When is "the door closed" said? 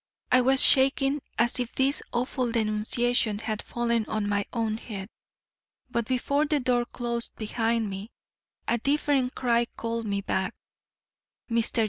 6.47-7.35